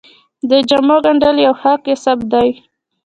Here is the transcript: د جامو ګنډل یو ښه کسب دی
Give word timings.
د 0.49 0.51
جامو 0.69 0.97
ګنډل 1.05 1.37
یو 1.45 1.53
ښه 1.61 1.73
کسب 1.85 2.17
دی 2.31 2.49